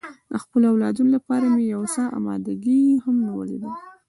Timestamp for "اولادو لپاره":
0.73-1.45